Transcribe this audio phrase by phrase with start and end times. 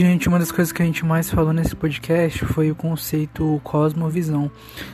[0.00, 4.50] Gente, uma das coisas que a gente mais falou nesse podcast foi o conceito cosmovisão.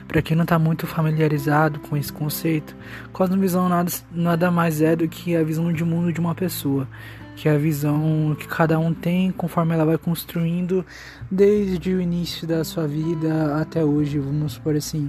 [0.09, 2.75] Para quem não está muito familiarizado com esse conceito,
[3.13, 6.89] cosmovisão nada, nada mais é do que a visão de mundo de uma pessoa,
[7.37, 10.85] que é a visão que cada um tem conforme ela vai construindo
[11.31, 15.09] desde o início da sua vida até hoje, vamos supor assim.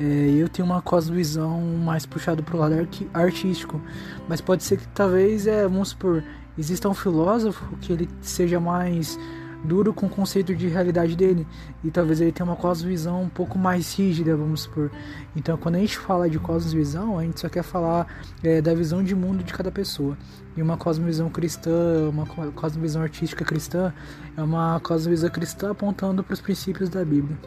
[0.00, 0.04] É,
[0.36, 2.74] eu tenho uma cosmovisão mais puxada para o lado
[3.14, 3.80] artístico,
[4.28, 6.24] mas pode ser que talvez, é, vamos supor,
[6.58, 9.18] exista um filósofo que ele seja mais
[9.64, 11.46] duro com o conceito de realidade dele
[11.82, 14.90] e talvez ele tenha uma cosmovisão um pouco mais rígida, vamos supor.
[15.34, 18.06] Então, quando a gente fala de cosmovisão, a gente só quer falar
[18.42, 20.16] é, da visão de mundo de cada pessoa.
[20.56, 23.92] E uma cosmovisão cristã, uma cosmovisão artística cristã,
[24.36, 27.38] é uma cosmovisão cristã apontando para os princípios da Bíblia.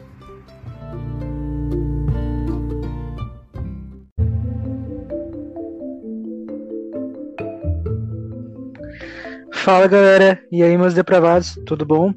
[9.62, 12.12] Fala galera, e aí meus depravados, tudo bom?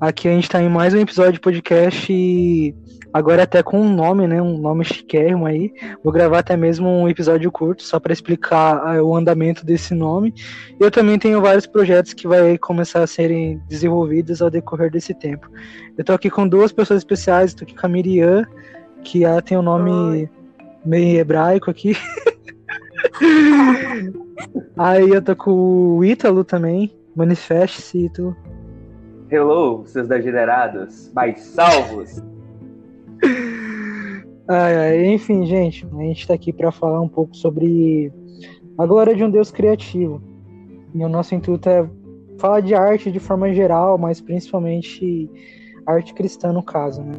[0.00, 2.74] Aqui a gente tá em mais um episódio de podcast e
[3.12, 4.40] agora até com um nome, né?
[4.40, 5.74] Um nome chiquérrimo aí.
[6.02, 10.32] Vou gravar até mesmo um episódio curto só para explicar ah, o andamento desse nome.
[10.80, 15.50] Eu também tenho vários projetos que vai começar a serem desenvolvidos ao decorrer desse tempo.
[15.98, 18.46] Eu tô aqui com duas pessoas especiais, tô aqui com a Miriam,
[19.04, 20.30] que ela tem um nome Oi.
[20.82, 21.94] meio hebraico aqui.
[24.76, 26.92] Aí eu tô com o Ítalo também.
[27.14, 28.36] Manifeste-se, Ítalo.
[29.30, 32.22] Hello, seus degenerados, mais salvos.
[34.48, 38.12] ai, ai, enfim, gente, a gente tá aqui para falar um pouco sobre
[38.78, 40.22] a glória de um Deus criativo.
[40.94, 41.88] E o nosso intuito é
[42.38, 45.28] falar de arte de forma geral, mas principalmente
[45.86, 47.14] arte cristã no caso, né?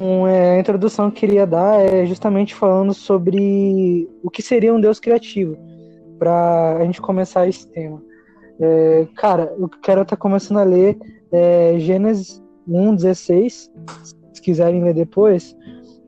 [0.00, 4.80] Então, é, introdução que eu queria dar é justamente falando sobre o que seria um
[4.80, 5.58] Deus criativo,
[6.18, 8.02] para a gente começar esse tema.
[8.58, 10.96] É, cara, eu quero estar tá começando a ler
[11.30, 13.70] é, Gênesis 1,16,
[14.32, 15.54] se quiserem ler depois.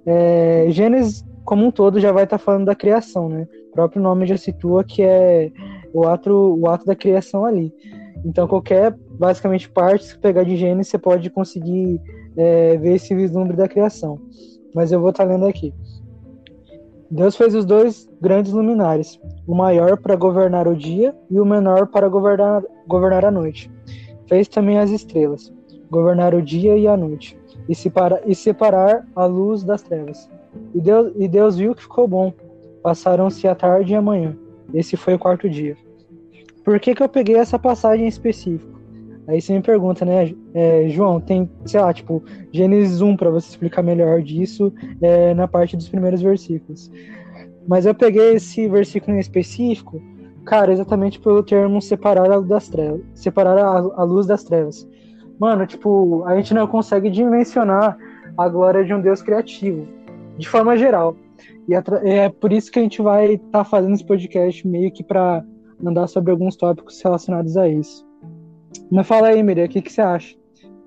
[0.07, 3.47] É, Gênesis, como um todo, já vai estar tá falando da criação, né?
[3.69, 5.53] O próprio nome já situa que é
[5.93, 7.71] o ato, o ato da criação ali.
[8.25, 12.01] Então, qualquer, basicamente, parte que pegar de Gênesis, você pode conseguir
[12.37, 14.19] é, ver esse vislumbre da criação.
[14.75, 15.73] Mas eu vou estar lendo aqui.
[17.11, 21.89] Deus fez os dois grandes luminares, o maior para governar o dia e o menor
[21.89, 23.71] para governar, governar a noite.
[24.27, 25.53] Fez também as estrelas,
[25.91, 27.39] governar o dia e a noite,
[27.69, 30.27] e, separa, e separar a luz das trevas.
[30.75, 32.33] E Deus, e Deus viu que ficou bom.
[32.83, 34.35] Passaram-se a tarde e a manhã.
[34.73, 35.77] Esse foi o quarto dia.
[36.65, 38.72] Por que, que eu peguei essa passagem em específico?
[39.29, 42.23] Aí você me pergunta, né, é, João, tem, sei lá, tipo,
[42.53, 46.91] Gênesis 1 para você explicar melhor disso é, na parte dos primeiros versículos.
[47.67, 50.03] Mas eu peguei esse versículo em específico,
[50.45, 54.89] cara, exatamente pelo termo separar a luz das trevas, separar a, a luz das trevas.
[55.39, 57.97] Mano, tipo, a gente não consegue dimensionar
[58.37, 59.87] a glória de um Deus criativo,
[60.37, 61.17] de forma geral.
[61.69, 65.05] E é por isso que a gente vai estar tá fazendo esse podcast meio que
[65.05, 65.45] para
[65.85, 68.05] andar sobre alguns tópicos relacionados a isso.
[68.91, 70.37] Mas fala aí, Miriam, o que, que você acha?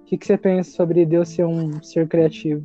[0.01, 2.63] O que, que você pensa sobre Deus ser um ser criativo?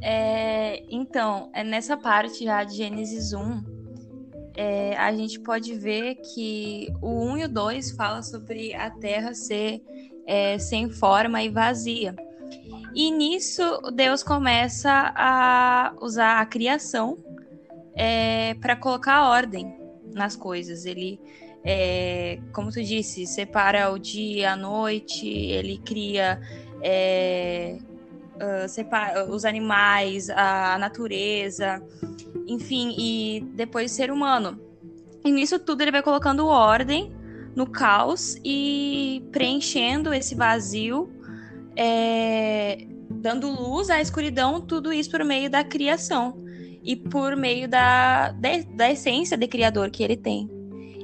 [0.00, 3.62] É, então, é nessa parte já de Gênesis 1,
[4.56, 9.32] é, a gente pode ver que o 1 e o 2 fala sobre a terra
[9.32, 9.80] ser
[10.26, 12.14] é, sem forma e vazia.
[12.94, 13.62] E nisso,
[13.94, 17.16] Deus começa a usar a criação
[17.94, 19.74] é, para colocar ordem
[20.12, 20.84] nas coisas.
[20.84, 21.18] Ele
[21.64, 26.40] é, como tu disse, separa o dia, a noite, ele cria
[26.82, 27.78] é,
[28.36, 31.82] uh, separa os animais, a natureza,
[32.46, 34.60] enfim, e depois o ser humano.
[35.24, 37.12] E nisso tudo ele vai colocando ordem
[37.54, 41.12] no caos e preenchendo esse vazio,
[41.76, 46.42] é, dando luz à escuridão, tudo isso por meio da criação
[46.82, 50.50] e por meio da, da, da essência de criador que ele tem.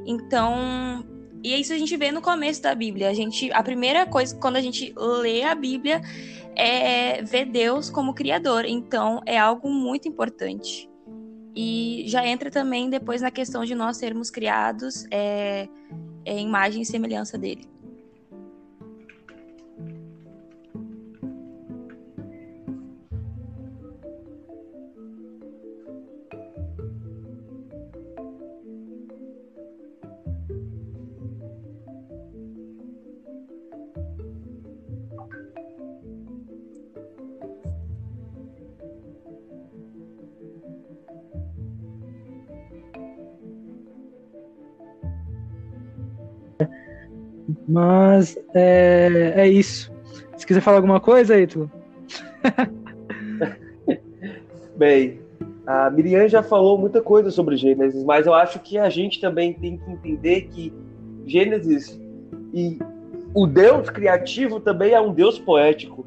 [0.08, 1.04] Então,
[1.44, 3.10] e isso a gente vê no começo da Bíblia.
[3.10, 6.00] A gente, a primeira coisa quando a gente lê a Bíblia
[6.56, 8.64] é ver Deus como criador.
[8.64, 10.88] Então, é algo muito importante.
[11.54, 15.68] E já entra também depois na questão de nós sermos criados é,
[16.24, 17.68] é imagem e semelhança dele.
[47.68, 49.92] Mas é, é isso.
[50.36, 51.70] Se quiser falar alguma coisa, Ítalo.
[54.76, 55.20] Bem,
[55.66, 59.52] a Miriam já falou muita coisa sobre Gênesis, mas eu acho que a gente também
[59.52, 60.72] tem que entender que
[61.26, 62.00] Gênesis
[62.54, 62.78] e
[63.34, 66.06] o Deus criativo também é um Deus poético.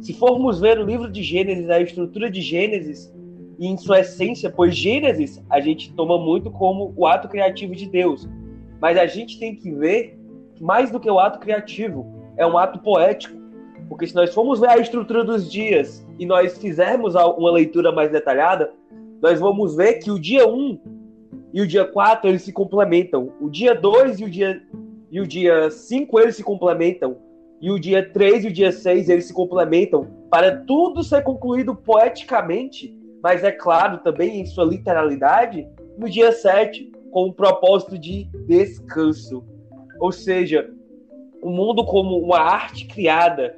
[0.00, 3.12] Se formos ver o livro de Gênesis, a estrutura de Gênesis,
[3.58, 7.86] e em sua essência, pois Gênesis a gente toma muito como o ato criativo de
[7.86, 8.28] Deus.
[8.80, 10.19] Mas a gente tem que ver
[10.60, 13.40] mais do que o ato criativo, é um ato poético.
[13.88, 18.12] Porque se nós formos ver a estrutura dos dias e nós fizermos uma leitura mais
[18.12, 18.70] detalhada,
[19.20, 20.78] nós vamos ver que o dia 1
[21.52, 23.32] e o dia 4 eles se complementam.
[23.40, 24.62] O dia 2 e o dia
[25.10, 27.16] e o dia 5 eles se complementam.
[27.60, 31.74] E o dia 3 e o dia 6 eles se complementam para tudo ser concluído
[31.74, 35.66] poeticamente, mas é claro também em sua literalidade,
[35.98, 39.44] no dia 7, com o propósito de descanso.
[40.00, 40.70] Ou seja,
[41.42, 43.56] o mundo como uma arte criada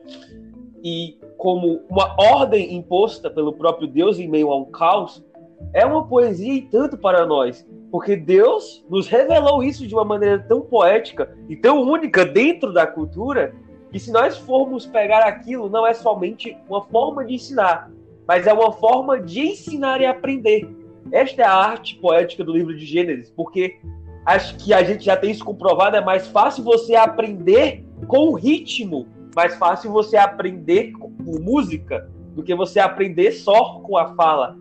[0.82, 5.24] e como uma ordem imposta pelo próprio Deus em meio a um caos,
[5.72, 10.38] é uma poesia e tanto para nós, porque Deus nos revelou isso de uma maneira
[10.40, 13.54] tão poética e tão única dentro da cultura,
[13.90, 17.90] que se nós formos pegar aquilo, não é somente uma forma de ensinar,
[18.26, 20.68] mas é uma forma de ensinar e aprender.
[21.12, 23.78] Esta é a arte poética do livro de Gênesis, porque
[24.24, 29.06] acho que a gente já tem isso comprovado, é mais fácil você aprender com ritmo,
[29.34, 31.10] mais fácil você aprender com
[31.40, 34.56] música do que você aprender só com a fala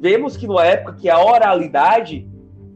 [0.00, 2.26] vemos que numa época que a oralidade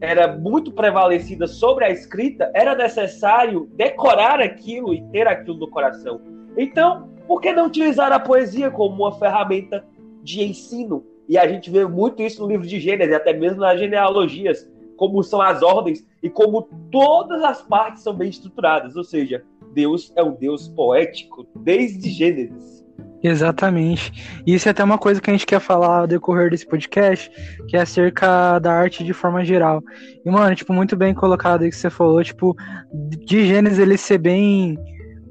[0.00, 6.20] era muito prevalecida sobre a escrita, era necessário decorar aquilo e ter aquilo no coração.
[6.58, 9.82] Então, por que não utilizar a poesia como uma ferramenta
[10.22, 11.02] de ensino?
[11.26, 15.22] E a gente vê muito isso no livro de Gênesis, até mesmo nas genealogias, como
[15.22, 18.96] são as ordens e como todas as partes são bem estruturadas.
[18.96, 22.84] Ou seja, Deus é um Deus poético desde Gênesis.
[23.22, 24.42] Exatamente.
[24.46, 27.30] Isso é até uma coisa que a gente quer falar ao decorrer desse podcast,
[27.66, 29.82] que é acerca da arte de forma geral.
[30.24, 32.54] E, mano, tipo, muito bem colocado aí que você falou, tipo,
[32.92, 34.78] de Gênesis ele ser bem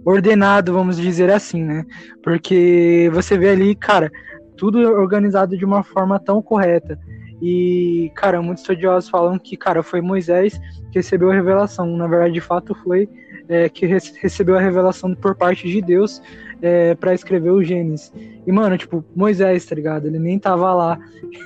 [0.04, 1.86] ordenado, vamos dizer assim, né?
[2.24, 4.12] Porque você vê ali, cara,
[4.58, 7.00] tudo organizado de uma forma tão correta.
[7.46, 10.58] E, cara, muitos estudiosos falam que, cara, foi Moisés
[10.90, 11.86] que recebeu a revelação.
[11.98, 13.10] Na verdade, de fato, foi
[13.50, 16.22] é, que recebeu a revelação por parte de Deus
[16.62, 18.14] é, para escrever o Gênesis.
[18.48, 20.08] E, mano, tipo, Moisés, tá ligado?
[20.08, 20.98] Ele nem tava lá.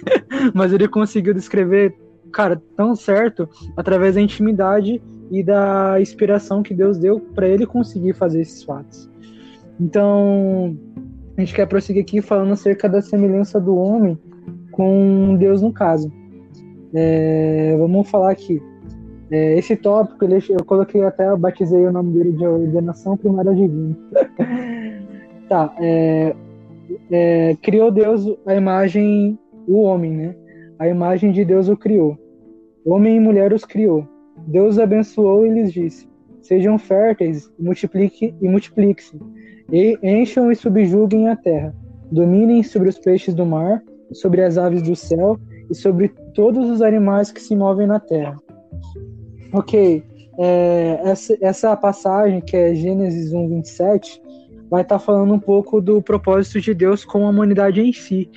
[0.53, 1.97] mas ele conseguiu descrever,
[2.31, 5.01] cara, tão certo através da intimidade
[5.31, 9.09] e da inspiração que Deus deu para ele conseguir fazer esses fatos.
[9.79, 10.77] Então,
[11.35, 14.15] a gente quer prosseguir aqui falando acerca da semelhança do homem
[14.77, 16.13] com Deus no caso.
[16.94, 18.62] É, vamos falar aqui.
[19.31, 23.53] É, esse tópico, ele, eu coloquei até, eu batizei o nome dele de ordenação primária
[23.53, 23.97] divina.
[25.50, 26.35] tá, é,
[27.12, 29.38] é, criou Deus a imagem,
[29.68, 30.35] o homem, né?
[30.77, 32.15] A imagem de Deus o criou.
[32.85, 34.07] Homem e mulher os criou.
[34.45, 36.07] Deus abençoou e lhes disse:
[36.39, 39.19] Sejam férteis multiplique, e multipliquem-se,
[39.71, 41.75] e encham e subjuguem a terra.
[42.12, 43.81] Dominem sobre os peixes do mar,
[44.12, 45.39] sobre as aves do céu
[45.69, 48.37] e sobre todos os animais que se movem na terra.
[49.54, 50.04] Ok,
[50.37, 54.21] é, essa, essa passagem, que é Gênesis 1, 27,
[54.69, 58.30] vai estar tá falando um pouco do propósito de Deus com a humanidade em si.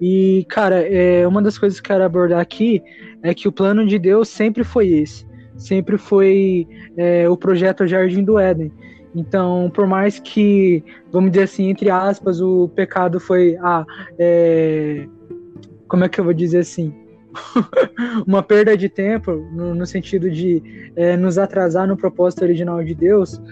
[0.00, 2.82] E, cara, é, uma das coisas que eu quero abordar aqui
[3.22, 5.26] é que o plano de Deus sempre foi esse.
[5.56, 8.72] Sempre foi é, o projeto Jardim do Éden.
[9.18, 13.56] Então, por mais que, vamos dizer assim, entre aspas, o pecado foi.
[13.60, 13.84] Ah,
[14.16, 15.06] é,
[15.88, 16.94] como é que eu vou dizer assim?
[18.26, 20.62] uma perda de tempo, no, no sentido de
[20.94, 23.42] é, nos atrasar no propósito original de Deus,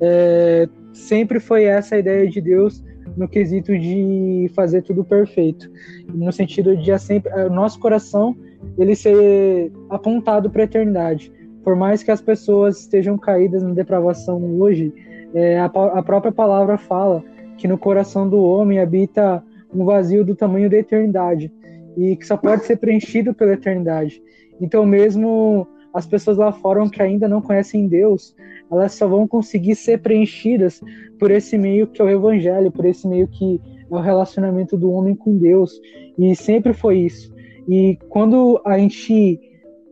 [0.00, 2.84] é, sempre foi essa a ideia de Deus
[3.16, 5.68] no quesito de fazer tudo perfeito,
[6.14, 8.36] no sentido de sempre nosso coração
[8.78, 11.32] ele ser apontado para a eternidade.
[11.64, 14.92] Por mais que as pessoas estejam caídas na depravação hoje,
[15.36, 17.22] é, a, a própria palavra fala
[17.58, 21.52] que no coração do homem habita um vazio do tamanho da eternidade
[21.94, 24.22] e que só pode ser preenchido pela eternidade.
[24.58, 28.34] Então, mesmo as pessoas lá fora que ainda não conhecem Deus,
[28.72, 30.80] elas só vão conseguir ser preenchidas
[31.18, 34.90] por esse meio que é o Evangelho, por esse meio que é o relacionamento do
[34.90, 35.78] homem com Deus.
[36.18, 37.30] E sempre foi isso.
[37.68, 39.38] E quando a gente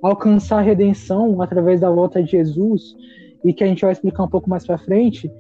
[0.02, 2.96] alcançar a redenção através da volta de Jesus,
[3.44, 5.30] e que a gente vai explicar um pouco mais para frente,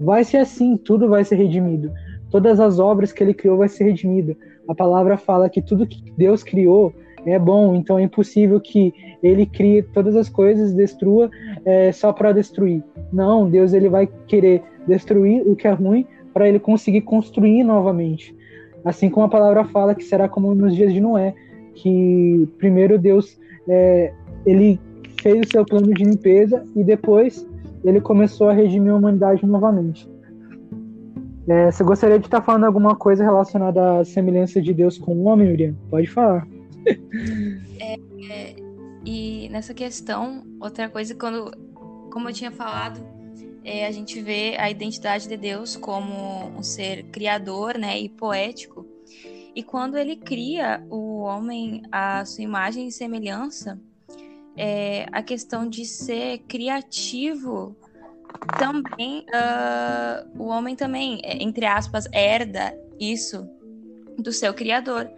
[0.00, 1.92] vai ser assim, tudo vai ser redimido.
[2.30, 4.36] Todas as obras que ele criou vai ser redimida
[4.68, 6.92] a palavra fala que tudo que Deus criou
[7.24, 8.92] é bom, então é impossível que
[9.22, 11.30] ele crie todas as coisas, destrua
[11.64, 12.82] é, só para destruir.
[13.12, 18.34] Não, Deus ele vai querer destruir o que é ruim para ele conseguir construir novamente.
[18.84, 21.34] Assim como a palavra fala que será como nos dias de Noé,
[21.74, 24.12] que primeiro Deus é,
[24.44, 24.80] ele
[25.22, 27.46] fez o seu plano de limpeza e depois
[27.84, 30.08] ele começou a redimir a humanidade novamente.
[31.48, 35.24] É, você gostaria de estar falando alguma coisa relacionada à semelhança de Deus com o
[35.24, 35.74] homem, Miriam?
[35.90, 36.46] Pode falar.
[37.84, 37.96] É,
[38.30, 38.56] é,
[39.04, 41.50] e nessa questão, outra coisa, quando,
[42.12, 43.04] como eu tinha falado,
[43.64, 48.86] é, a gente vê a identidade de Deus como um ser criador né, e poético.
[49.54, 53.80] E quando ele cria o homem à sua imagem e semelhança,
[54.56, 57.76] é, a questão de ser criativo
[58.58, 63.48] também uh, o homem também, é, entre aspas, herda isso
[64.18, 65.08] do seu criador.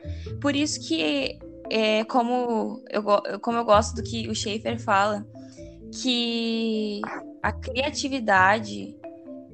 [0.41, 1.39] Por isso que,
[1.71, 3.03] é, como, eu,
[3.41, 5.27] como eu gosto do que o Schaefer fala,
[6.03, 7.01] que
[7.43, 8.97] a criatividade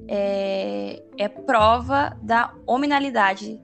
[0.07, 3.59] é, é prova da hominalidade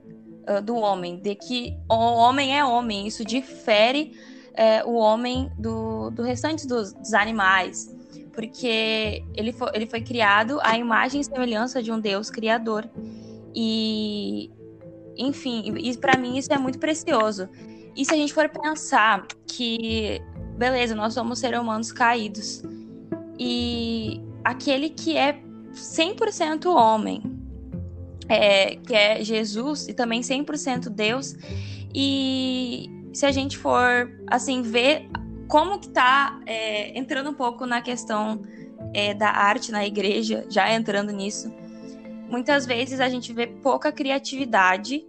[0.48, 3.06] uh, do homem, de que o homem é homem.
[3.06, 4.12] Isso difere
[4.58, 7.96] é, o homem do, do restante dos, dos animais
[8.38, 12.88] porque ele foi, ele foi criado à imagem e semelhança de um Deus criador.
[13.52, 14.48] E,
[15.16, 17.48] enfim, e para mim isso é muito precioso.
[17.96, 20.22] E se a gente for pensar que,
[20.56, 22.62] beleza, nós somos seres humanos caídos,
[23.36, 27.20] e aquele que é 100% homem,
[28.28, 31.34] é, que é Jesus, e também 100% Deus,
[31.92, 35.08] e se a gente for, assim, ver
[35.48, 38.42] como que tá é, entrando um pouco na questão
[38.92, 41.52] é, da arte na igreja, já entrando nisso,
[42.28, 45.06] muitas vezes a gente vê pouca criatividade,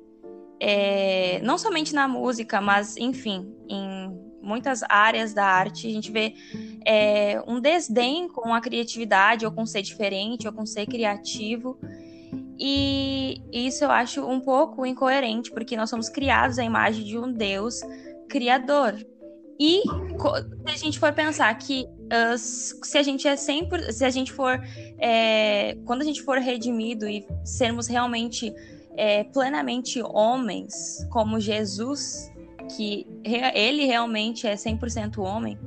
[0.59, 6.33] é, não somente na música, mas enfim, em muitas áreas da arte, a gente vê
[6.85, 11.77] é, um desdém com a criatividade, ou com ser diferente, ou com ser criativo.
[12.59, 17.31] E isso eu acho um pouco incoerente, porque nós somos criados à imagem de um
[17.31, 17.79] Deus
[18.27, 18.95] criador.
[19.57, 24.09] E se a gente for pensar que uh, se a gente é sempre, se a
[24.09, 24.61] gente for,
[24.97, 28.53] é, quando a gente for redimido e sermos realmente
[28.95, 32.31] é, plenamente homens, como Jesus,
[32.75, 35.57] que ele realmente é 100% homem,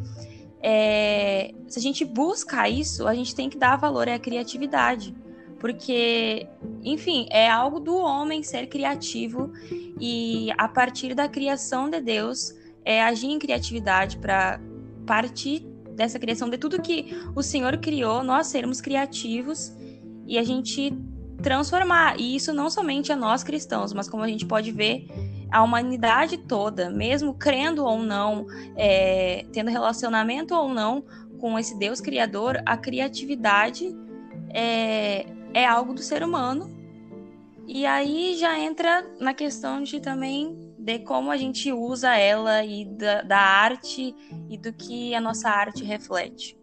[0.63, 5.15] é, se a gente busca isso, a gente tem que dar valor à criatividade.
[5.62, 6.49] Porque,
[6.83, 9.52] enfim, é algo do homem ser criativo
[10.00, 12.52] e a partir da criação de Deus
[12.85, 14.59] é, agir em criatividade para
[15.07, 15.61] partir
[15.95, 19.73] dessa criação de tudo que o Senhor criou, nós sermos criativos
[20.26, 20.92] e a gente
[21.40, 22.19] transformar.
[22.19, 25.07] E isso não somente a nós cristãos, mas como a gente pode ver,
[25.49, 31.04] a humanidade toda, mesmo crendo ou não, é, tendo relacionamento ou não
[31.38, 33.95] com esse Deus criador, a criatividade
[34.52, 35.25] é,
[35.55, 36.71] é algo do ser humano.
[37.67, 42.85] E aí já entra na questão de também de como a gente usa ela e
[42.85, 44.15] da, da arte
[44.51, 46.57] e do que a nossa arte reflete.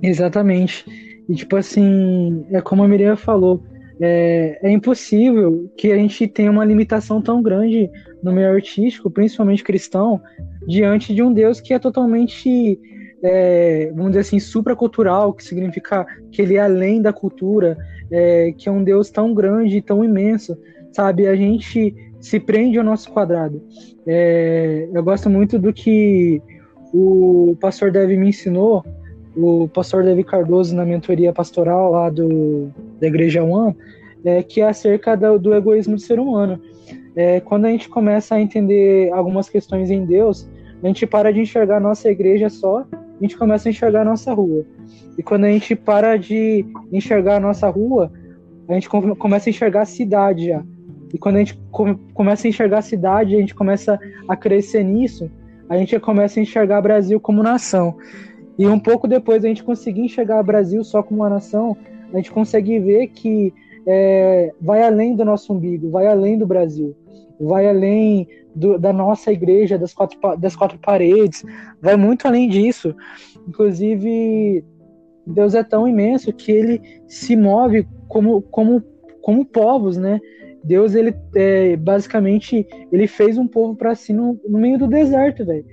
[0.00, 0.84] Exatamente.
[1.28, 3.62] E tipo assim, é como a Miriam falou,
[4.00, 7.90] é, é, impossível que a gente tenha uma limitação tão grande
[8.22, 10.20] no meio artístico, principalmente cristão,
[10.66, 12.78] diante de um Deus que é totalmente,
[13.24, 17.74] é, vamos dizer assim, supracultural, que significa que ele é além da cultura,
[18.10, 20.54] é, que é um Deus tão grande e tão imenso,
[20.92, 21.26] sabe?
[21.26, 23.62] A gente se prende ao nosso quadrado.
[24.06, 26.42] É, eu gosto muito do que
[26.92, 28.84] o pastor Dev me ensinou,
[29.34, 32.68] o pastor Dev Cardoso na mentoria pastoral lá do,
[33.00, 33.74] da Igreja One,
[34.22, 36.60] é, que é acerca do, do egoísmo do ser humano.
[37.16, 40.46] É, quando a gente começa a entender algumas questões em Deus,
[40.82, 42.84] a gente para de enxergar a nossa igreja só,
[43.18, 44.64] a gente começa a enxergar a nossa rua.
[45.16, 48.12] E quando a gente para de enxergar a nossa rua,
[48.68, 50.64] a gente começa a enxergar a cidade já.
[51.12, 54.82] E quando a gente come, começa a enxergar a cidade, a gente começa a crescer
[54.82, 55.30] nisso,
[55.68, 57.96] a gente começa a enxergar o Brasil como nação.
[58.58, 61.76] E um pouco depois a gente conseguir enxergar o Brasil só como uma nação,
[62.12, 63.54] a gente consegue ver que
[63.86, 66.96] é, vai além do nosso umbigo, vai além do Brasil,
[67.40, 71.44] vai além do, da nossa igreja, das quatro, das quatro paredes,
[71.80, 72.94] vai muito além disso.
[73.48, 74.64] Inclusive,
[75.26, 78.82] Deus é tão imenso que ele se move como, como,
[79.20, 80.20] como povos, né?
[80.62, 85.44] Deus, ele é, basicamente, ele fez um povo para si no, no, meio do deserto,
[85.44, 85.64] velho.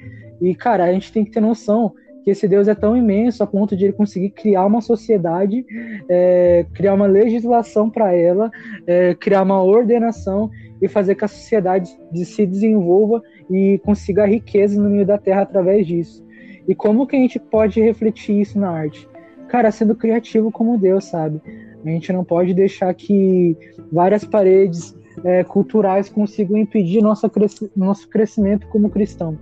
[0.41, 3.47] E, cara, a gente tem que ter noção que esse Deus é tão imenso a
[3.47, 5.65] ponto de ele conseguir criar uma sociedade,
[6.09, 8.51] é, criar uma legislação para ela,
[8.85, 10.49] é, criar uma ordenação
[10.81, 11.89] e fazer que a sociedade
[12.25, 16.23] se desenvolva e consiga riqueza no meio da terra através disso.
[16.67, 19.09] E como que a gente pode refletir isso na arte?
[19.51, 21.41] cara, sendo criativo como Deus, sabe?
[21.85, 23.57] A gente não pode deixar que
[23.91, 27.29] várias paredes é, culturais consigam impedir nossa
[27.75, 29.37] nosso crescimento como cristão.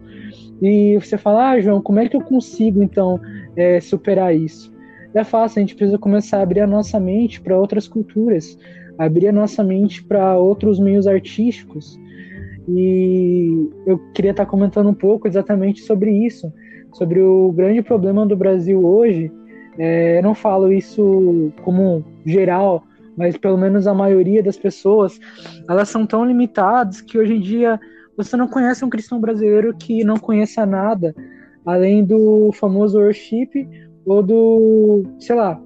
[0.61, 3.19] E você fala, ah, João, como é que eu consigo então
[3.55, 4.73] é, superar isso?
[5.13, 8.57] É fácil, a gente precisa começar a abrir a nossa mente para outras culturas,
[8.97, 11.99] abrir a nossa mente para outros meios artísticos.
[12.67, 16.53] E eu queria estar comentando um pouco exatamente sobre isso,
[16.93, 19.31] sobre o grande problema do Brasil hoje.
[19.79, 22.83] É, eu não falo isso como geral,
[23.17, 25.19] mas pelo menos a maioria das pessoas,
[25.67, 27.79] elas são tão limitadas que hoje em dia
[28.23, 31.15] você não conhece um cristão brasileiro que não conheça nada
[31.65, 33.67] além do famoso worship
[34.05, 35.61] ou do, sei lá.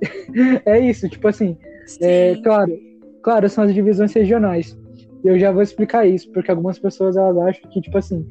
[0.64, 1.56] é isso, tipo assim,
[2.00, 2.72] é, claro,
[3.20, 4.78] claro, são as divisões regionais.
[5.24, 8.24] Eu já vou explicar isso, porque algumas pessoas elas acham que, tipo assim,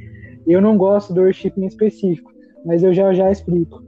[0.47, 2.31] eu não gosto do worship em específico,
[2.65, 3.83] mas eu já já explico.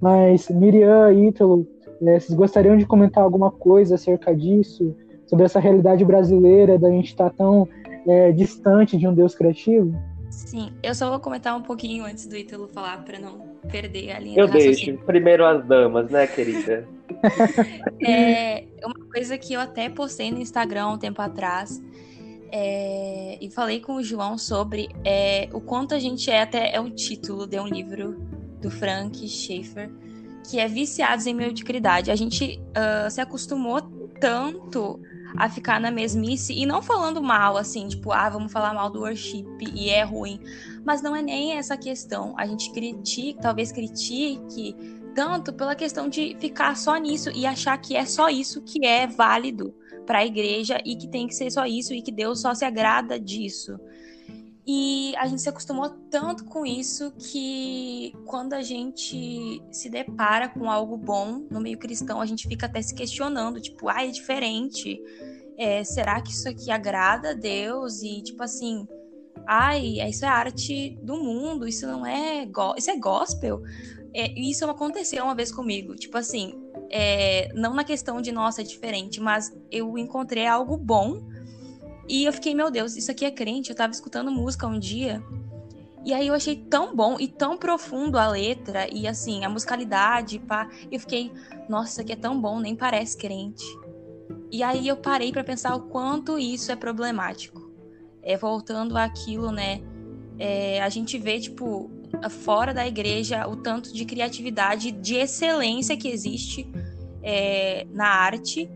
[0.00, 1.66] Mas Miriam, Ítalo,
[2.00, 4.96] é, vocês gostariam de comentar alguma coisa acerca disso?
[5.26, 7.68] Sobre essa realidade brasileira da gente estar tá tão
[8.06, 9.96] é, distante de um Deus criativo?
[10.30, 14.18] Sim, eu só vou comentar um pouquinho antes do Ítalo falar para não perder a
[14.18, 14.96] linha Eu deixo.
[14.98, 16.86] Primeiro as damas, né, querida?
[18.06, 21.82] é uma coisa que eu até postei no Instagram um tempo atrás.
[22.50, 26.80] É, e falei com o João sobre é, o quanto a gente é, até é
[26.80, 28.16] um título de um livro
[28.60, 29.90] do Frank Schaeffer,
[30.48, 32.10] que é Viciados em Mediocridade.
[32.10, 33.82] A gente uh, se acostumou
[34.20, 35.00] tanto
[35.36, 39.00] a ficar na mesmice e não falando mal, assim, tipo, ah, vamos falar mal do
[39.00, 40.40] worship e é ruim.
[40.84, 42.34] Mas não é nem essa questão.
[42.38, 44.74] A gente critica, talvez critique
[45.14, 49.06] tanto pela questão de ficar só nisso e achar que é só isso que é
[49.06, 49.74] válido
[50.06, 52.64] para a igreja e que tem que ser só isso e que Deus só se
[52.64, 53.78] agrada disso.
[54.70, 60.70] E a gente se acostumou tanto com isso que quando a gente se depara com
[60.70, 65.00] algo bom no meio cristão, a gente fica até se questionando, tipo, ah, é diferente.
[65.56, 68.02] É, será que isso aqui agrada a Deus?
[68.02, 68.86] E tipo assim,
[69.46, 73.62] ai, isso é arte do mundo, isso não é, isso é gospel.
[74.12, 76.52] É, isso aconteceu uma vez comigo, tipo assim,
[76.90, 81.26] é, não na questão de nossa é diferente, mas eu encontrei algo bom
[82.08, 83.70] e eu fiquei, meu Deus, isso aqui é crente.
[83.70, 85.22] Eu tava escutando música um dia.
[86.04, 90.38] E aí eu achei tão bom e tão profundo a letra e assim, a musicalidade,
[90.38, 90.68] pá.
[90.90, 91.30] Eu fiquei,
[91.68, 93.64] nossa, isso aqui é tão bom, nem parece crente.
[94.50, 97.70] E aí eu parei para pensar o quanto isso é problemático.
[98.22, 99.82] É, voltando àquilo, né?
[100.38, 101.90] É, a gente vê, tipo,
[102.30, 106.70] fora da igreja, o tanto de criatividade, de excelência que existe
[107.22, 108.70] é, na arte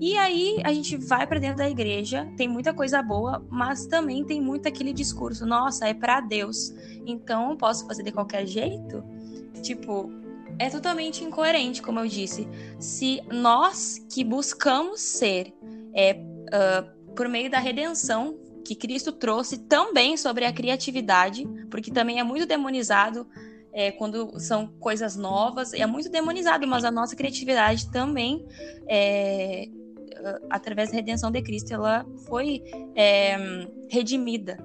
[0.00, 4.24] e aí a gente vai para dentro da igreja, tem muita coisa boa, mas também
[4.24, 6.72] tem muito aquele discurso, nossa, é para Deus.
[7.06, 9.02] Então eu posso fazer de qualquer jeito?
[9.62, 10.10] Tipo,
[10.58, 12.48] é totalmente incoerente, como eu disse.
[12.78, 15.52] Se nós que buscamos ser
[15.94, 22.20] é, uh, por meio da redenção que Cristo trouxe também sobre a criatividade, porque também
[22.20, 23.26] é muito demonizado
[23.72, 28.46] é, quando são coisas novas, é muito demonizado, mas a nossa criatividade também
[28.86, 29.68] é,
[30.50, 32.62] através da redenção de Cristo, ela foi
[32.94, 33.36] é,
[33.90, 34.58] redimida.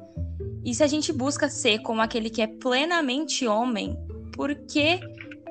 [0.63, 3.97] E se a gente busca ser como aquele que é plenamente homem,
[4.33, 4.99] por que,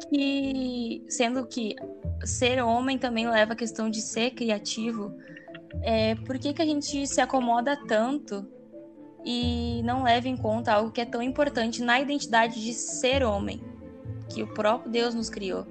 [0.08, 1.76] que sendo que
[2.24, 5.14] ser homem também leva a questão de ser criativo,
[5.82, 8.46] é, por que, que a gente se acomoda tanto
[9.24, 13.62] e não leva em conta algo que é tão importante na identidade de ser homem,
[14.28, 15.66] que o próprio Deus nos criou?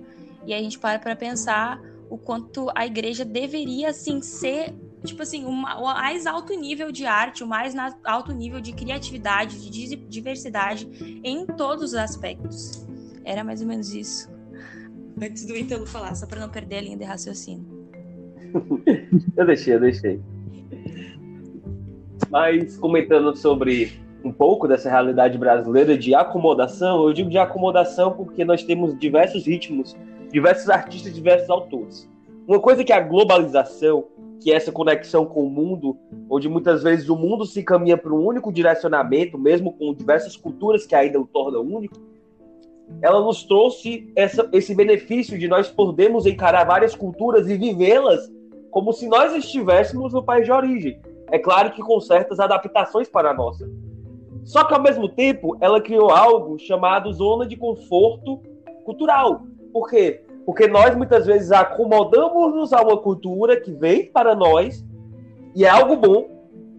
[0.46, 1.80] E a gente para para pensar
[2.12, 7.42] o quanto a igreja deveria, assim, ser, tipo assim, o mais alto nível de arte,
[7.42, 10.90] o mais alto nível de criatividade, de diversidade
[11.24, 12.86] em todos os aspectos.
[13.24, 14.30] Era mais ou menos isso.
[15.22, 17.66] Antes do Ítalo falar, só para não perder a linha de raciocínio.
[19.38, 20.20] eu deixei, eu deixei.
[22.30, 28.44] Mas comentando sobre um pouco dessa realidade brasileira de acomodação, eu digo de acomodação porque
[28.44, 29.96] nós temos diversos ritmos
[30.32, 32.10] diversos artistas, diversos autores.
[32.48, 34.06] Uma coisa que a globalização,
[34.40, 35.98] que é essa conexão com o mundo,
[36.30, 40.86] onde muitas vezes o mundo se caminha para um único direcionamento, mesmo com diversas culturas
[40.86, 41.96] que ainda o tornam único,
[43.02, 48.30] ela nos trouxe essa, esse benefício de nós podermos encarar várias culturas e vivê-las
[48.70, 51.00] como se nós estivéssemos no país de origem.
[51.32, 53.70] É claro que com certas adaptações para a nossa.
[54.44, 58.42] Só que ao mesmo tempo, ela criou algo chamado zona de conforto
[58.84, 60.22] cultural, por quê?
[60.46, 64.86] Porque nós muitas vezes acomodamos-nos a uma cultura que vem para nós
[65.56, 66.30] e é algo bom.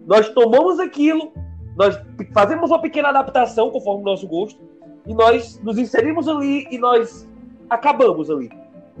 [0.05, 1.31] Nós tomamos aquilo,
[1.75, 1.99] nós
[2.33, 4.61] fazemos uma pequena adaptação conforme o nosso gosto
[5.07, 7.27] e nós nos inserimos ali e nós
[7.69, 8.49] acabamos ali.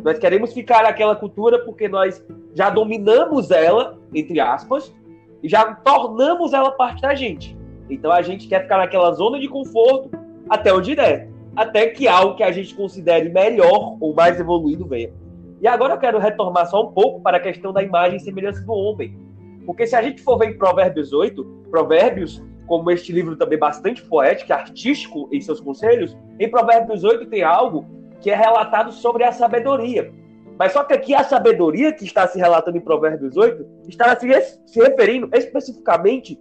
[0.01, 2.23] Nós queremos ficar naquela cultura porque nós
[2.55, 4.93] já dominamos ela, entre aspas,
[5.41, 7.55] e já tornamos ela parte da gente.
[7.89, 10.09] Então a gente quer ficar naquela zona de conforto
[10.49, 11.32] até onde der.
[11.55, 15.11] Até que algo que a gente considere melhor ou mais evoluído venha.
[15.61, 18.61] E agora eu quero retornar só um pouco para a questão da imagem e semelhança
[18.61, 19.17] do homem.
[19.65, 24.01] Porque se a gente for ver em Provérbios 8, Provérbios, como este livro também bastante
[24.03, 27.85] poético e artístico em seus conselhos, em Provérbios 8 tem algo
[28.19, 30.11] que é relatado sobre a sabedoria.
[30.57, 34.27] Mas só que aqui a sabedoria que está se relatando em Provérbios 8 está se,
[34.65, 36.39] se referindo especificamente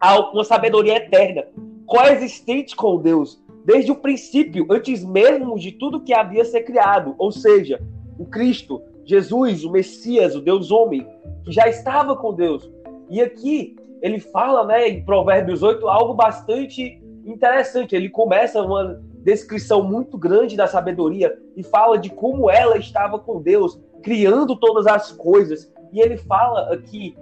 [0.00, 1.44] a uma sabedoria eterna,
[1.86, 7.32] coexistente com Deus, desde o princípio, antes mesmo de tudo que havia ser criado, ou
[7.32, 7.82] seja,
[8.16, 11.04] o Cristo, Jesus, o Messias, o Deus homem,
[11.44, 12.70] que já estava com Deus.
[13.10, 17.96] E aqui ele fala, né, em Provérbios 8, algo bastante interessante.
[17.96, 23.42] Ele começa uma descrição muito grande da sabedoria e fala de como ela estava com
[23.42, 25.72] Deus, criando todas as coisas.
[25.92, 27.16] E ele fala aqui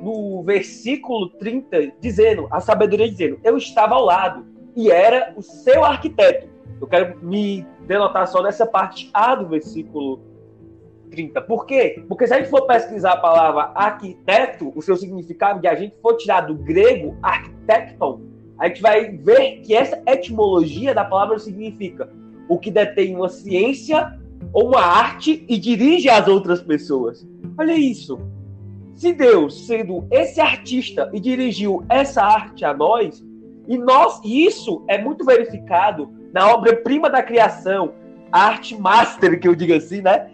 [0.00, 5.84] no versículo 30, dizendo, a sabedoria dizendo, eu estava ao lado e era o seu
[5.84, 6.48] arquiteto.
[6.80, 10.20] Eu quero me denotar só nessa parte A do versículo
[11.10, 11.40] 30.
[11.42, 12.02] Por quê?
[12.08, 15.96] Porque se a gente for pesquisar a palavra arquiteto, o seu significado, e a gente
[16.00, 18.20] for tirar do grego arquitecton,
[18.58, 22.10] a gente vai ver que essa etimologia da palavra significa
[22.48, 24.18] o que detém uma ciência
[24.52, 27.26] ou uma arte e dirige as outras pessoas.
[27.56, 28.18] Olha isso.
[28.94, 33.24] Se Deus, sendo esse artista e dirigiu essa arte a nós,
[33.68, 37.92] e nós, isso é muito verificado na obra-prima da criação,
[38.32, 40.30] a arte master, que eu digo assim, né?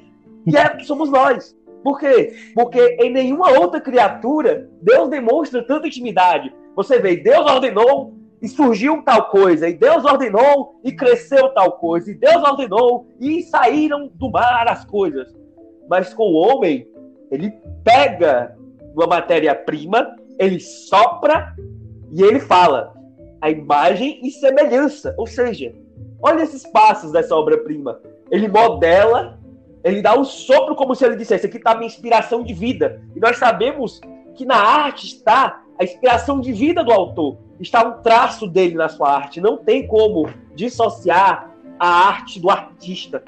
[0.49, 1.57] Que é somos nós.
[1.83, 2.33] Por quê?
[2.55, 6.55] Porque em nenhuma outra criatura Deus demonstra tanta intimidade.
[6.77, 12.11] Você vê, Deus ordenou e surgiu tal coisa, e Deus ordenou e cresceu tal coisa,
[12.11, 15.35] e Deus ordenou e saíram do mar as coisas.
[15.89, 16.87] Mas com o homem,
[17.31, 18.57] ele pega
[18.95, 21.55] uma matéria-prima, ele sopra
[22.13, 22.95] e ele fala
[23.45, 25.15] a imagem e semelhança.
[25.19, 25.75] Ou seja,
[26.23, 28.01] olha esses passos dessa obra-prima.
[28.31, 29.39] Ele modela,
[29.85, 33.03] ele dá um sopro como se ele dissesse: aqui está a minha inspiração de vida.
[33.15, 34.01] E nós sabemos
[34.35, 37.37] que na arte está a inspiração de vida do autor.
[37.61, 39.43] Está um traço dele na sua arte.
[39.43, 43.23] Não tem como dissociar a arte do artista.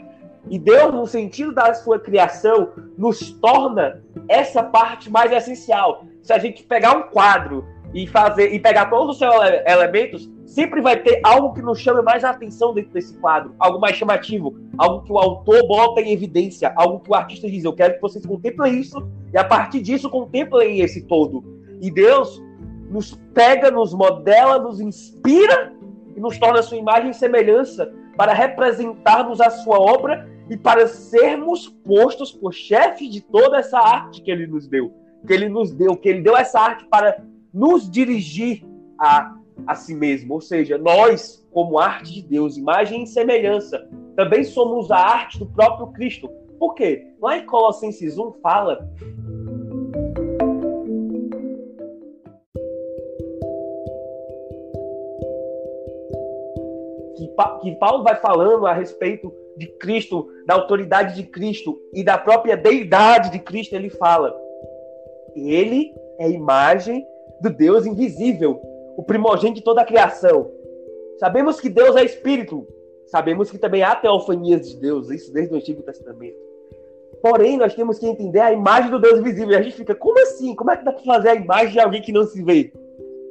[0.48, 6.04] E Deus, no sentido da sua criação, nos torna essa parte mais essencial.
[6.22, 9.34] Se a gente pegar um quadro e fazer e pegar todos os seus
[9.66, 13.80] elementos, sempre vai ter algo que nos chame mais a atenção dentro desse quadro, algo
[13.80, 17.72] mais chamativo, algo que o autor bota em evidência, algo que o artista diz: eu
[17.72, 21.42] quero que vocês contemplem isso e a partir disso contemplem esse todo.
[21.80, 22.42] E Deus
[22.90, 25.72] nos pega, nos modela, nos inspira
[26.14, 31.68] e nos torna sua imagem e semelhança para representarmos a sua obra e para sermos
[31.84, 34.92] postos por chefe de toda essa arte que ele nos deu.
[35.26, 37.16] Que ele nos deu, que ele deu essa arte para
[37.56, 38.62] nos dirigir
[39.00, 39.34] a,
[39.66, 40.34] a si mesmo.
[40.34, 45.46] Ou seja, nós, como arte de Deus, imagem e semelhança, também somos a arte do
[45.46, 46.28] próprio Cristo.
[46.58, 47.06] Por quê?
[47.18, 48.86] Lá em Colossenses 1 fala
[57.62, 62.56] que Paulo vai falando a respeito de Cristo, da autoridade de Cristo e da própria
[62.56, 64.34] deidade de Cristo, ele fala:
[65.34, 67.06] Ele é imagem
[67.40, 68.60] do Deus invisível,
[68.96, 70.50] o primogênito de toda a criação.
[71.18, 72.66] Sabemos que Deus é espírito,
[73.06, 76.36] sabemos que também há teofanias de Deus, isso desde o Antigo Testamento.
[77.22, 79.52] Porém, nós temos que entender a imagem do Deus visível.
[79.52, 80.54] E a gente fica, como assim?
[80.54, 82.72] Como é que dá para fazer a imagem de alguém que não se vê?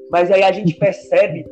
[0.10, 1.46] Mas aí a gente percebe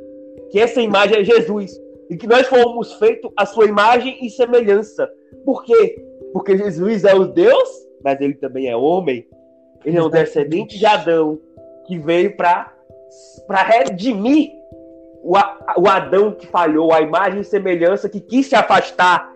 [0.49, 5.09] que essa imagem é Jesus e que nós fomos feitos a sua imagem e semelhança.
[5.45, 6.03] Por quê?
[6.33, 7.69] Porque Jesus é o Deus,
[8.03, 9.27] mas ele também é homem.
[9.85, 11.39] Ele é um descendente de Adão
[11.85, 12.71] que veio para
[13.63, 14.51] redimir
[15.21, 15.33] o,
[15.77, 19.31] o Adão que falhou, a imagem e semelhança que quis se afastar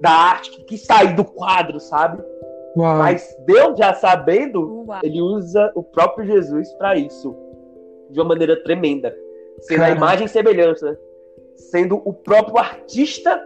[0.00, 2.22] da arte, que quis sair do quadro, sabe?
[2.76, 2.98] Uau.
[2.98, 5.00] Mas Deus, já sabendo, Uau.
[5.02, 7.36] ele usa o próprio Jesus para isso.
[8.10, 9.14] De uma maneira tremenda.
[9.60, 10.98] Sendo a imagem e semelhança
[11.56, 13.42] sendo o próprio artista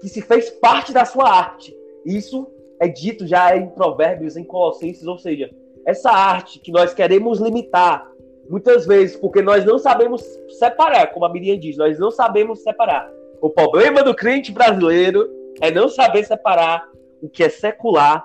[0.00, 1.76] que se fez parte da sua arte.
[2.04, 2.46] Isso
[2.80, 5.50] é dito já em Provérbios, em Colossenses, ou seja,
[5.88, 8.06] essa arte que nós queremos limitar,
[8.48, 10.22] muitas vezes, porque nós não sabemos
[10.58, 13.10] separar, como a Miriam diz, nós não sabemos separar.
[13.40, 15.26] O problema do crente brasileiro
[15.62, 16.86] é não saber separar
[17.22, 18.24] o que é secular,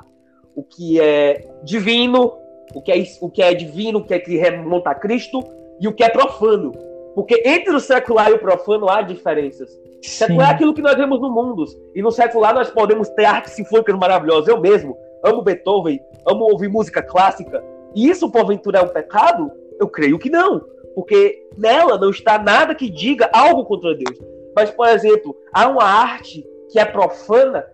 [0.53, 2.33] o que é divino,
[2.75, 5.41] o que é, o que é divino, o que é que remonta a Cristo,
[5.79, 6.73] e o que é profano.
[7.15, 9.71] Porque entre o secular e o profano há diferenças.
[10.01, 10.09] Sim.
[10.09, 11.63] Secular é aquilo que nós vemos no mundo.
[11.95, 14.49] E no secular nós podemos ter artes sinfônicas maravilhosas.
[14.49, 17.63] Eu mesmo amo Beethoven, amo ouvir música clássica.
[17.95, 19.51] E isso, porventura, é um pecado?
[19.79, 20.61] Eu creio que não.
[20.95, 24.17] Porque nela não está nada que diga algo contra Deus.
[24.55, 27.65] Mas, por exemplo, há uma arte que é profana,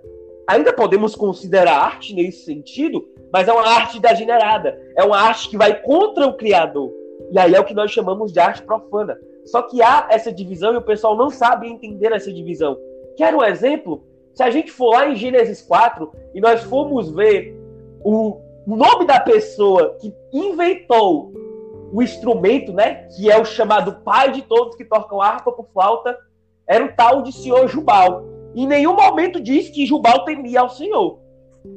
[0.48, 4.80] ainda podemos considerar arte nesse sentido, mas é uma arte degenerada.
[4.96, 6.92] É uma arte que vai contra o Criador.
[7.32, 9.18] E aí é o que nós chamamos de arte profana.
[9.46, 12.78] Só que há essa divisão e o pessoal não sabe entender essa divisão.
[13.16, 14.04] Quer um exemplo?
[14.40, 17.60] Se a gente for lá em Gênesis 4 e nós formos ver
[18.02, 21.34] o, nome da pessoa que inventou
[21.92, 26.18] o instrumento, né, que é o chamado pai de todos que tocam harpa por flauta,
[26.66, 28.24] era o tal de senhor Jubal.
[28.56, 31.20] Em nenhum momento diz que Jubal temia ao Senhor.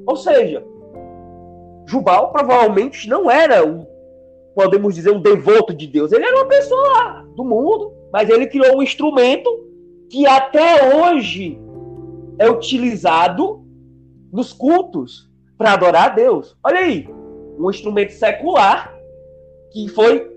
[0.06, 0.64] Ou seja,
[1.84, 3.84] Jubal provavelmente não era um,
[4.54, 6.12] podemos dizer, um devoto de Deus.
[6.12, 9.50] Ele era uma pessoa lá do mundo, mas ele criou um instrumento
[10.08, 11.60] que até hoje
[12.42, 13.64] é utilizado
[14.32, 16.56] nos cultos para adorar a Deus.
[16.64, 17.08] Olha aí,
[17.56, 18.92] um instrumento secular
[19.70, 20.28] que foi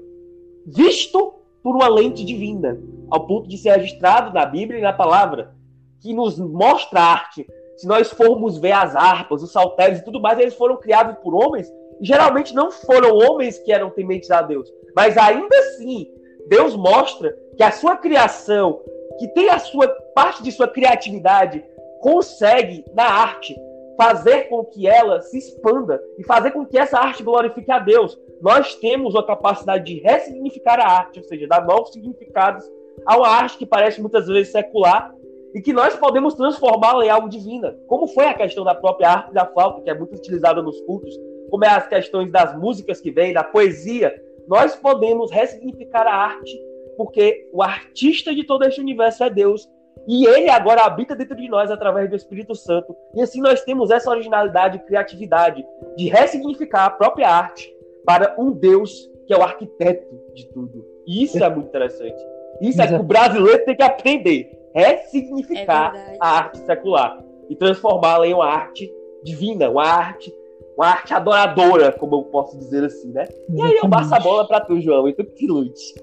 [0.67, 5.55] visto por uma lente divina, ao ponto de ser registrado na Bíblia e na palavra,
[5.99, 7.47] que nos mostra a arte.
[7.75, 11.33] Se nós formos ver as harpas, os saltérios e tudo mais, eles foram criados por
[11.33, 11.67] homens,
[11.99, 16.07] e geralmente não foram homens que eram tementes a Deus, mas ainda assim,
[16.47, 18.79] Deus mostra que a sua criação,
[19.17, 21.65] que tem a sua parte de sua criatividade,
[22.05, 23.55] consegue na arte
[23.97, 28.15] fazer com que ela se expanda e fazer com que essa arte glorifique a Deus.
[28.43, 32.63] Nós temos a capacidade de ressignificar a arte, ou seja, dar novos significados
[33.07, 35.11] a uma arte que parece muitas vezes secular
[35.55, 39.33] e que nós podemos transformá-la em algo divina, como foi a questão da própria arte
[39.33, 41.17] da flauta, que é muito utilizada nos cultos,
[41.49, 44.13] como é as questões das músicas que vêm, da poesia.
[44.47, 46.55] Nós podemos ressignificar a arte,
[46.97, 49.67] porque o artista de todo este universo é Deus,
[50.07, 52.95] e ele agora habita dentro de nós através do Espírito Santo.
[53.13, 55.65] E assim nós temos essa originalidade e criatividade
[55.95, 57.73] de ressignificar a própria arte
[58.05, 60.85] para um Deus que é o arquiteto de tudo.
[61.07, 62.21] E isso é muito interessante.
[62.61, 64.51] Isso é que o brasileiro tem que aprender.
[64.73, 68.91] Ressignificar é a arte secular e transformá-la em uma arte
[69.23, 70.33] divina, uma arte,
[70.77, 73.27] uma arte adoradora, como eu posso dizer assim, né?
[73.49, 75.95] E aí eu passo a bola para tu, João, e tu que lute.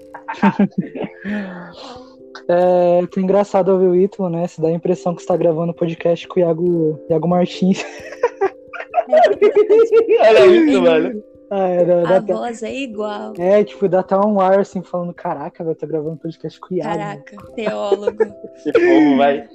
[2.47, 4.47] É, é engraçado ouvir o Ítalo, né?
[4.47, 7.85] Se dá a impressão que está gravando podcast com o Iago, Iago Martins.
[10.21, 11.23] Olha isso, velho.
[11.49, 12.33] Ah, era, a até...
[12.33, 13.33] voz é igual.
[13.37, 16.77] É, tipo, dá até um ar assim, falando: Caraca, velho, tô gravando podcast com o
[16.77, 16.89] Iago.
[16.89, 18.17] Caraca, teólogo.
[18.73, 19.47] povo, vai.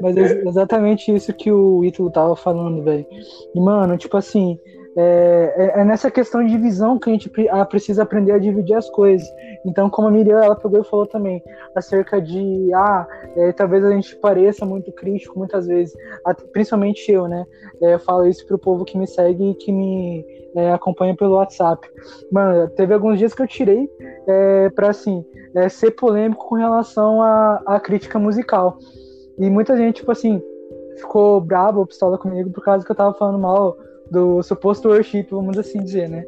[0.00, 3.06] Mas é exatamente isso que o Ítalo tava falando, velho.
[3.54, 4.58] E, mano, tipo assim,
[4.98, 7.30] é, é, é, nessa questão de visão que a gente
[7.68, 9.28] precisa aprender a dividir as coisas.
[9.64, 11.42] Então, como a Miriam ela pegou e falou também
[11.74, 13.06] acerca de, ah,
[13.36, 15.94] é, talvez a gente pareça muito crítico muitas vezes,
[16.50, 17.44] principalmente eu, né?
[17.82, 20.24] É, eu falo isso pro povo que me segue e que me
[20.56, 21.86] é, acompanha pelo WhatsApp.
[22.32, 23.90] Mano, teve alguns dias que eu tirei
[24.26, 25.22] é, para assim
[25.54, 28.78] é, ser polêmico com relação à, crítica musical.
[29.38, 30.40] E muita gente, tipo assim,
[30.96, 33.76] ficou brava pistola comigo por causa que eu tava falando mal
[34.10, 36.24] do suposto worship, vamos assim dizer, né?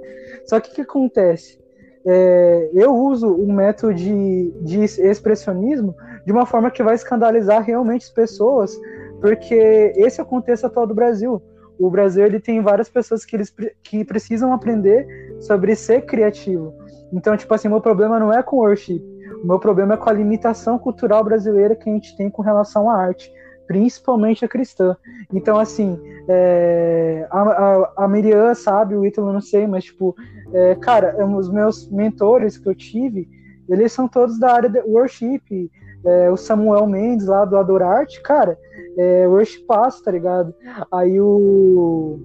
[0.46, 1.58] Só que o que acontece?
[2.06, 8.04] É, eu uso um método de, de expressionismo de uma forma que vai escandalizar realmente
[8.04, 8.78] as pessoas,
[9.20, 11.42] porque esse é o contexto atual do Brasil.
[11.78, 15.06] O Brasil ele tem várias pessoas que, eles, que precisam aprender
[15.40, 16.74] sobre ser criativo.
[17.12, 19.02] Então, tipo assim, meu problema não é com worship,
[19.42, 22.90] o meu problema é com a limitação cultural brasileira que a gente tem com relação
[22.90, 23.32] à arte
[23.68, 24.96] principalmente a cristã.
[25.32, 30.16] Então, assim, é, a, a, a, Miriam sabe, o Ítalo não sei, mas, tipo,
[30.54, 33.28] é, cara, é, os meus mentores que eu tive,
[33.68, 35.70] eles são todos da área de worship.
[36.04, 38.58] É, o Samuel Mendes, lá do Adorarte, cara,
[38.96, 40.54] é worship passo, tá ligado?
[40.90, 42.18] Aí o,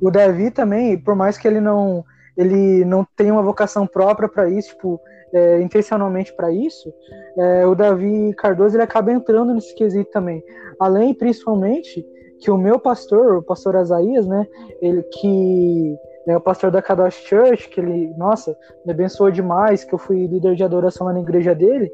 [0.00, 2.04] o Davi também, por mais que ele não
[2.36, 5.00] ele não tenha uma vocação própria para isso, tipo,
[5.32, 6.92] é, intencionalmente para isso,
[7.36, 10.42] é, o Davi Cardoso ele acaba entrando nesse quesito também.
[10.78, 12.06] Além, principalmente,
[12.40, 14.46] que o meu pastor, o pastor Asaías, né,
[14.80, 19.94] ele que é o pastor da Kadosh Church, que ele, nossa, me abençoou demais, que
[19.94, 21.90] eu fui líder de adoração lá na igreja dele,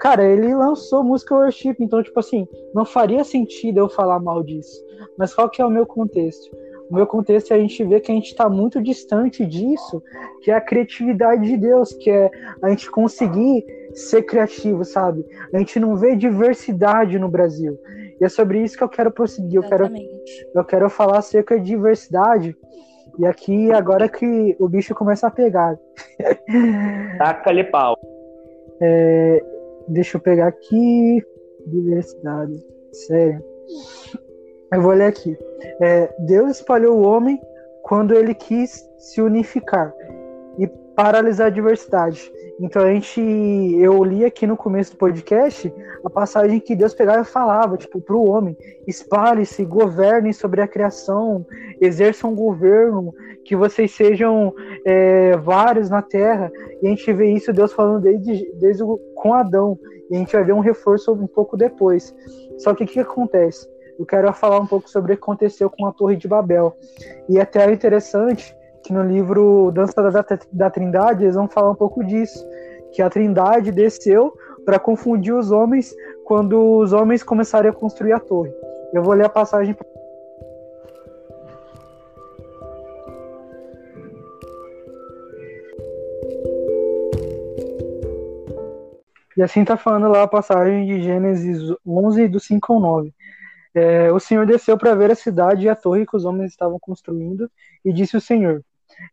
[0.00, 4.82] cara, ele lançou música worship, então, tipo assim, não faria sentido eu falar mal disso.
[5.18, 6.56] Mas qual que é o meu contexto?
[6.90, 10.02] O meu contexto é a gente ver que a gente está muito distante disso,
[10.42, 12.30] que é a criatividade de Deus, que é
[12.62, 15.24] a gente conseguir ser criativo, sabe?
[15.52, 17.78] A gente não vê diversidade no Brasil.
[18.20, 19.56] E é sobre isso que eu quero prosseguir.
[19.56, 19.90] Eu quero,
[20.54, 22.56] eu quero falar acerca de diversidade.
[23.18, 25.78] E aqui, agora que o bicho começa a pegar.
[27.18, 27.96] Taca-lhe pau.
[28.80, 29.42] É,
[29.88, 31.22] deixa eu pegar aqui.
[31.66, 32.64] Diversidade.
[32.92, 33.42] Sério.
[34.72, 35.38] Eu vou ler aqui.
[35.80, 37.40] É, Deus espalhou o homem
[37.82, 39.94] quando ele quis se unificar
[40.58, 42.32] e paralisar a diversidade.
[42.58, 47.20] Então a gente, eu li aqui no começo do podcast a passagem que Deus pegava
[47.20, 51.46] e falava, tipo, para o homem: espalhe-se, governem sobre a criação,
[51.80, 54.52] exerçam um governo, que vocês sejam
[54.84, 56.50] é, vários na terra.
[56.82, 58.82] E a gente vê isso Deus falando desde, desde
[59.14, 59.78] com Adão.
[60.10, 62.14] E a gente vai ver um reforço um pouco depois.
[62.58, 63.68] Só que o que acontece?
[63.98, 66.76] Eu quero falar um pouco sobre o que aconteceu com a Torre de Babel.
[67.28, 71.74] E até é interessante que no livro Dança da, da Trindade eles vão falar um
[71.74, 72.46] pouco disso,
[72.92, 74.32] que a Trindade desceu
[74.64, 78.52] para confundir os homens quando os homens começaram a construir a torre.
[78.92, 79.76] Eu vou ler a passagem
[89.36, 93.14] E assim está falando lá a passagem de Gênesis 11, do 5 ao 9.
[93.76, 96.78] É, o Senhor desceu para ver a cidade e a torre que os homens estavam
[96.80, 97.50] construindo,
[97.84, 98.64] e disse o Senhor: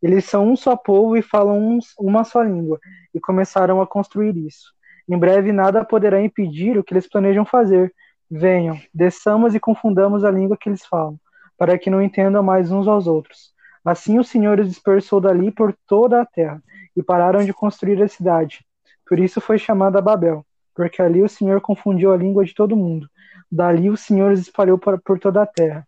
[0.02, 2.80] Eles são um só povo e falam um, uma só língua,
[3.14, 4.74] e começaram a construir isso.
[5.10, 7.94] Em breve nada poderá impedir o que eles planejam fazer.
[8.32, 11.20] Venham, desçamos e confundamos a língua que eles falam,
[11.58, 13.52] para que não entendam mais uns aos outros.
[13.84, 16.64] Assim o Senhor os dispersou dali por toda a terra,
[16.96, 18.66] e pararam de construir a cidade.
[19.06, 23.10] Por isso foi chamada Babel, porque ali o Senhor confundiu a língua de todo mundo.
[23.54, 25.88] Dali o Senhor os espalhou por, toda a terra.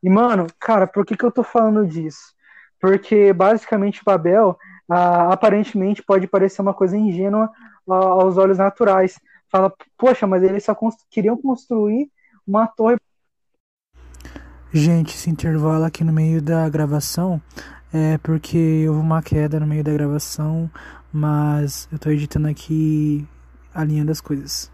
[0.00, 2.32] E, mano, cara, por que, que eu tô falando disso?
[2.80, 4.56] Porque, basicamente, Babel,
[4.88, 7.50] ah, aparentemente, pode parecer uma coisa ingênua
[7.90, 9.18] ah, aos olhos naturais.
[9.50, 12.08] Fala, poxa, mas eles só constru queriam construir
[12.46, 12.96] uma torre.
[14.72, 17.42] Gente, esse intervalo aqui no meio da gravação
[17.92, 20.70] é porque houve uma queda no meio da gravação,
[21.12, 23.26] mas eu tô editando aqui
[23.74, 24.70] alinhando as coisas.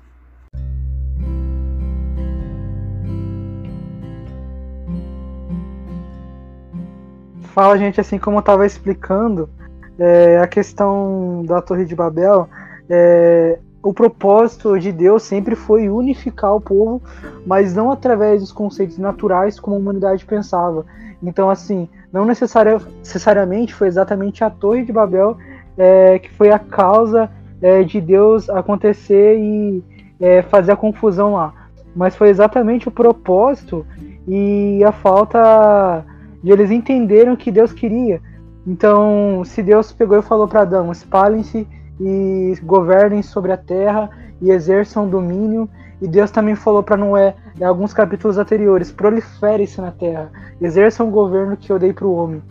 [7.59, 9.51] Fala, gente, assim como eu estava explicando,
[9.99, 12.49] é, a questão da Torre de Babel,
[12.89, 17.03] é, o propósito de Deus sempre foi unificar o povo,
[17.45, 20.87] mas não através dos conceitos naturais como a humanidade pensava.
[21.21, 25.37] Então, assim, não necessariamente foi exatamente a Torre de Babel
[25.77, 27.29] é, que foi a causa
[27.61, 29.83] é, de Deus acontecer e
[30.21, 31.53] é, fazer a confusão lá.
[31.97, 33.85] Mas foi exatamente o propósito
[34.29, 36.07] e a falta
[36.43, 38.21] de eles entenderem o que Deus queria.
[38.67, 41.67] Então, se Deus pegou e falou para Adão: espalhem-se
[42.01, 45.69] e governem sobre a terra e exerçam domínio.
[46.01, 51.11] E Deus também falou para Noé, em alguns capítulos anteriores: prolifere-se na terra, exerçam o
[51.11, 52.43] governo que eu dei para o homem.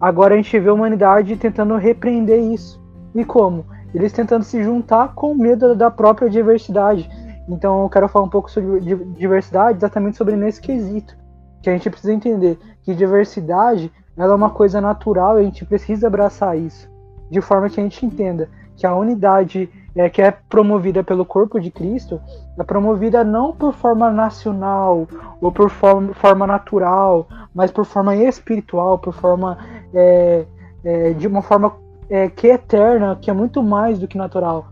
[0.00, 2.82] Agora a gente vê a humanidade tentando repreender isso.
[3.14, 3.64] E como?
[3.94, 7.08] Eles tentando se juntar com medo da própria diversidade.
[7.48, 8.80] Então eu quero falar um pouco sobre
[9.16, 11.16] diversidade exatamente sobre nesse quesito.
[11.62, 15.66] Que a gente precisa entender que diversidade ela é uma coisa natural e a gente
[15.66, 16.88] precisa abraçar isso.
[17.28, 21.58] De forma que a gente entenda que a unidade é, que é promovida pelo corpo
[21.58, 22.20] de Cristo
[22.56, 25.08] é promovida não por forma nacional
[25.40, 29.58] ou por forma, forma natural, mas por forma espiritual, por forma
[29.92, 30.44] é,
[30.84, 31.74] é, de uma forma
[32.08, 34.68] é, que é eterna, que é muito mais do que natural.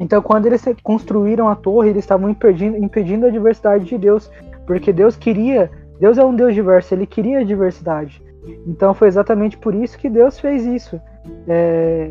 [0.00, 4.30] Então, quando eles construíram a torre, eles estavam impedindo, impedindo a diversidade de Deus,
[4.64, 8.22] porque Deus queria, Deus é um Deus diverso, ele queria a diversidade.
[8.66, 11.00] Então, foi exatamente por isso que Deus fez isso.
[11.46, 12.10] É,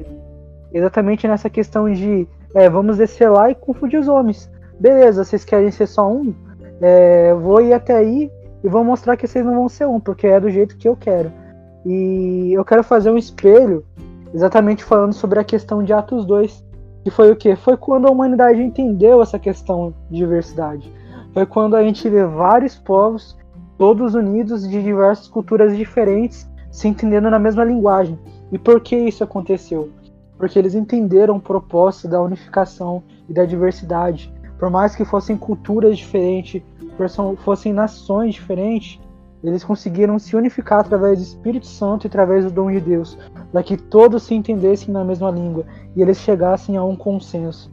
[0.73, 4.49] exatamente nessa questão de é, vamos descer lá e confundir os homens.
[4.79, 6.33] Beleza, vocês querem ser só um?
[6.81, 8.31] É, vou ir até aí
[8.63, 10.95] e vou mostrar que vocês não vão ser um, porque é do jeito que eu
[10.95, 11.31] quero.
[11.85, 13.85] E eu quero fazer um espelho
[14.33, 16.65] exatamente falando sobre a questão de Atos 2,
[17.03, 17.55] que foi o que?
[17.55, 20.91] Foi quando a humanidade entendeu essa questão de diversidade.
[21.33, 23.37] Foi quando a gente vê vários povos,
[23.77, 28.17] todos unidos de diversas culturas diferentes, se entendendo na mesma linguagem.
[28.51, 29.89] E por que isso aconteceu?
[30.37, 34.31] porque eles entenderam o propósito da unificação e da diversidade.
[34.59, 36.61] Por mais que fossem culturas diferentes,
[37.43, 38.99] fossem nações diferentes,
[39.43, 43.17] eles conseguiram se unificar através do Espírito Santo e através do dom de Deus,
[43.51, 45.65] para que todos se entendessem na mesma língua
[45.95, 47.71] e eles chegassem a um consenso.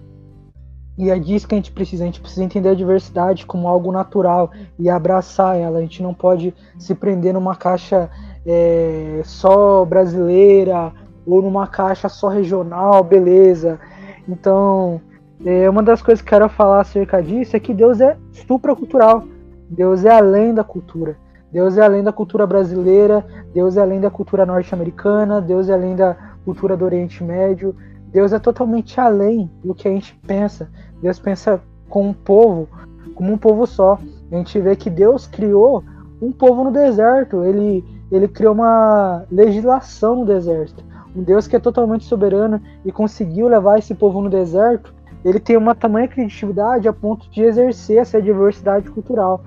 [0.97, 2.05] E é disso que a gente precisa.
[2.05, 5.79] A gente precisa entender a diversidade como algo natural e abraçar ela.
[5.79, 8.09] A gente não pode se prender numa caixa
[8.47, 10.93] é, só brasileira
[11.27, 13.81] ou numa caixa só regional, beleza.
[14.29, 15.01] Então,
[15.45, 19.25] é, uma das coisas que eu quero falar acerca disso é que Deus é supracultural.
[19.69, 21.17] Deus é além da cultura.
[21.51, 23.25] Deus é além da cultura brasileira,
[23.55, 27.77] Deus é além da cultura norte-americana, Deus é além da cultura do Oriente Médio.
[28.15, 30.71] Deus é totalmente além do que a gente pensa.
[31.03, 32.69] Deus pensa com um povo,
[33.13, 33.99] como um povo só.
[34.31, 35.83] A gente vê que Deus criou
[36.23, 37.43] um povo no deserto.
[37.43, 40.85] Ele, ele criou uma legislação no deserto.
[41.15, 44.95] Um Deus que é totalmente soberano e conseguiu levar esse povo no deserto.
[45.25, 49.43] Ele tem uma tamanha criatividade a ponto de exercer essa diversidade cultural.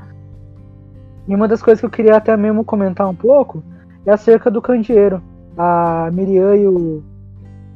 [1.26, 3.64] E uma das coisas que eu queria até mesmo comentar um pouco
[4.06, 5.22] é acerca do candeeiro.
[5.58, 7.04] A Miriam e o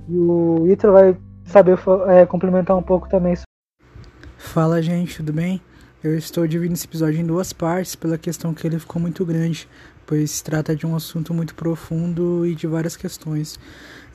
[0.08, 1.78] e o Ítalo vai saber
[2.08, 3.36] é, complementar um pouco também.
[4.38, 5.62] Fala, gente, tudo bem?
[6.04, 9.70] Eu estou dividindo esse episódio em duas partes pela questão que ele ficou muito grande,
[10.06, 13.60] pois se trata de um assunto muito profundo e de várias questões.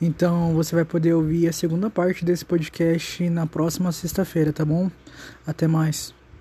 [0.01, 4.91] Então você vai poder ouvir a segunda parte desse podcast na próxima sexta-feira, tá bom?
[5.45, 6.16] Até mais.